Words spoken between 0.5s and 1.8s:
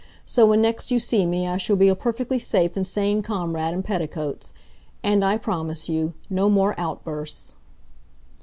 next you see me I shall